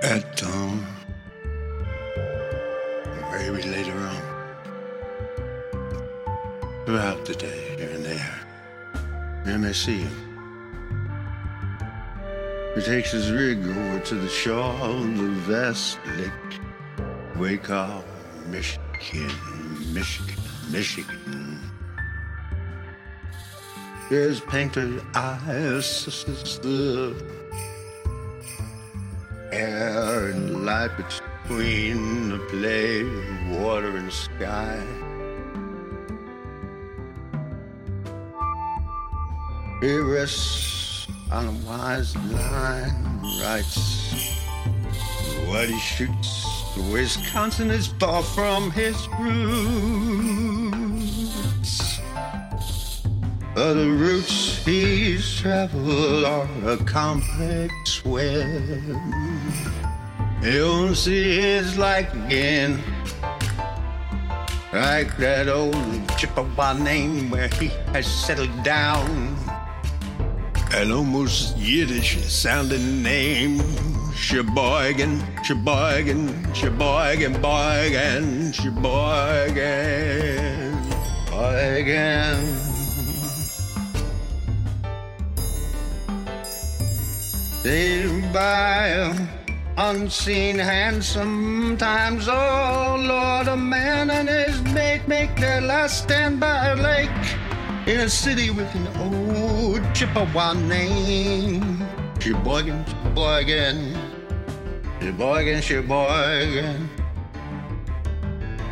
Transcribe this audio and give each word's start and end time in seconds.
At 0.00 0.36
dawn, 0.36 0.86
maybe 3.32 3.62
later 3.62 3.98
on, 3.98 4.22
throughout 6.86 7.24
the 7.24 7.34
day, 7.34 7.74
here 7.76 7.90
and 7.90 8.04
there, 8.04 8.40
you 9.44 9.58
may 9.58 9.72
see 9.72 9.98
him. 9.98 10.14
He 12.76 12.82
takes 12.82 13.10
his 13.10 13.32
rig 13.32 13.58
over 13.58 13.98
to 13.98 14.14
the 14.14 14.28
shore 14.28 14.72
of 14.80 15.18
the 15.18 15.30
vast 15.50 15.98
lake, 16.16 16.60
Waco, 17.36 18.04
Michigan, 18.46 19.32
Michigan, 19.92 20.40
Michigan. 20.70 21.60
His 24.08 24.40
painted 24.42 25.02
eyes, 25.16 25.86
air 29.52 30.28
and 30.28 30.64
light 30.64 30.90
between 30.96 32.30
the 32.30 32.38
play 32.50 33.00
of 33.00 33.60
water 33.60 33.96
and 33.96 34.12
sky. 34.12 34.82
He 39.80 39.96
rests 39.96 41.06
on 41.30 41.46
a 41.46 41.52
wise 41.66 42.16
line, 42.16 43.20
writes 43.40 44.12
what 45.46 45.68
he 45.68 45.78
shoots. 45.78 46.74
The 46.74 46.82
Wisconsin 46.92 47.70
is 47.70 47.86
far 47.86 48.22
from 48.22 48.70
his 48.70 48.96
roots. 49.18 49.48
The 53.54 53.90
routes 53.90 54.64
he's 54.64 55.40
traveled 55.40 56.24
are 56.24 56.48
a 56.66 56.76
complex 56.78 57.87
web. 58.04 58.96
You'll 60.42 60.94
see 60.94 61.40
his 61.40 61.76
like 61.76 62.12
again. 62.14 62.82
Like 64.72 65.16
that 65.16 65.48
old 65.48 65.74
Chippewa 66.16 66.74
name 66.74 67.30
where 67.30 67.48
he 67.48 67.68
has 67.92 68.06
settled 68.06 68.62
down. 68.62 69.36
An 70.72 70.92
almost 70.92 71.56
Yiddish 71.56 72.18
sounding 72.26 73.02
name. 73.02 73.62
Sheboygan, 74.14 75.22
Sheboygan, 75.42 76.52
Sheboygan, 76.52 77.34
Boygan, 77.40 78.52
Sheboygan, 78.52 79.54
Boygan. 81.30 82.77
Saved 87.68 88.32
by 88.32 89.14
unseen 89.76 90.58
hand 90.58 91.04
sometimes. 91.04 92.26
Oh 92.26 92.96
Lord, 92.98 93.46
a 93.46 93.58
man 93.58 94.08
and 94.08 94.26
his 94.26 94.62
mate 94.72 95.06
make 95.06 95.36
their 95.36 95.60
last 95.60 96.04
stand 96.04 96.40
by 96.40 96.68
a 96.68 96.76
lake 96.76 97.26
in 97.86 98.00
a 98.00 98.08
city 98.08 98.48
with 98.48 98.74
an 98.74 98.88
old 99.04 99.82
Chippewa 99.94 100.54
name. 100.54 101.86
Sheboygan, 102.18 102.86
Sheboygan, 102.86 103.94
Sheboygan, 105.02 105.60
Sheboygan. 105.60 106.88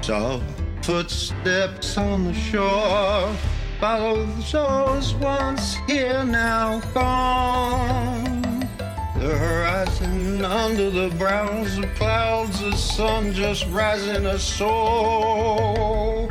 Saw 0.00 0.40
footsteps 0.80 1.98
on 1.98 2.24
the 2.24 2.32
shore. 2.32 3.36
Follow 3.78 4.26
souls 4.40 5.14
once 5.16 5.76
here 5.86 6.24
now 6.24 6.80
gone. 6.94 8.25
The 9.26 9.36
horizon 9.36 10.44
under 10.44 10.88
the 10.88 11.08
browns 11.16 11.76
of 11.78 11.92
clouds, 11.96 12.60
the 12.60 12.76
sun 12.76 13.32
just 13.32 13.66
rising 13.70 14.24
a 14.24 14.38
soul. 14.38 16.30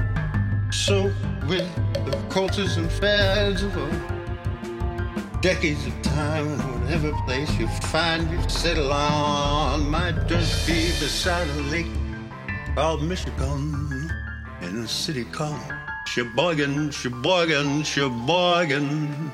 So 0.72 1.12
with 1.46 1.68
the 2.06 2.18
cultures 2.30 2.78
and 2.78 2.90
fads 2.90 3.64
of 3.64 3.74
decades 5.42 5.86
of 5.86 6.02
time, 6.04 6.58
whatever 6.80 7.12
place 7.26 7.54
you 7.60 7.68
find 7.68 8.32
you 8.32 8.40
settle 8.48 8.94
on, 8.94 9.90
might 9.90 10.28
just 10.28 10.66
be 10.66 10.88
beside 10.98 11.50
a 11.50 11.62
lake 11.64 11.92
called 12.76 13.04
Michigan 13.04 14.10
in 14.62 14.84
a 14.84 14.88
city 14.88 15.26
called 15.26 15.60
Sheboygan, 16.06 16.92
Sheboygan, 16.92 17.84
Sheboygan. 17.84 19.34